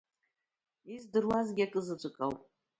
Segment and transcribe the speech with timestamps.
[0.95, 2.37] Издыруазгьы акызаҵәык ауп…